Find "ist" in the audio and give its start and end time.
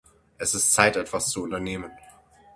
0.55-0.73